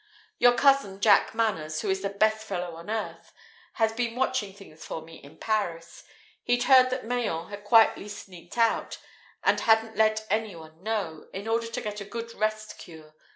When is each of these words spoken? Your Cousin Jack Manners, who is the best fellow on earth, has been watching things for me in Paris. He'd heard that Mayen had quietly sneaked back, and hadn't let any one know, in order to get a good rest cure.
Your 0.39 0.53
Cousin 0.53 0.99
Jack 0.99 1.35
Manners, 1.35 1.81
who 1.81 1.89
is 1.91 2.01
the 2.01 2.09
best 2.09 2.43
fellow 2.43 2.73
on 2.77 2.89
earth, 2.89 3.31
has 3.73 3.93
been 3.93 4.15
watching 4.15 4.51
things 4.51 4.83
for 4.83 5.03
me 5.03 5.17
in 5.17 5.37
Paris. 5.37 6.03
He'd 6.41 6.63
heard 6.63 6.89
that 6.89 7.05
Mayen 7.05 7.49
had 7.49 7.63
quietly 7.63 8.07
sneaked 8.07 8.55
back, 8.55 8.95
and 9.43 9.59
hadn't 9.59 9.95
let 9.95 10.25
any 10.27 10.55
one 10.55 10.81
know, 10.81 11.27
in 11.35 11.47
order 11.47 11.67
to 11.67 11.81
get 11.81 12.01
a 12.01 12.05
good 12.05 12.33
rest 12.33 12.79
cure. 12.79 13.13